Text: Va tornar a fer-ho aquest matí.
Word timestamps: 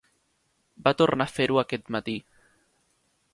Va 0.87 0.93
tornar 1.01 1.27
a 1.29 1.33
fer-ho 1.33 1.61
aquest 1.63 1.93
matí. 1.97 2.17